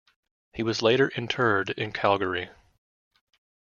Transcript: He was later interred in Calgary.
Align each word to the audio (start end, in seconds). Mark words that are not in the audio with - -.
He 0.53 0.63
was 0.63 0.81
later 0.81 1.09
interred 1.15 1.69
in 1.69 1.91
Calgary. 1.91 2.49